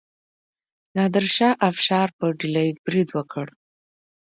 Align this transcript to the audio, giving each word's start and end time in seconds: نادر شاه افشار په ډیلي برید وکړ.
نادر 0.95 1.25
شاه 1.35 1.55
افشار 1.69 2.07
په 2.17 2.25
ډیلي 2.39 2.67
برید 2.85 3.09
وکړ. 3.13 3.47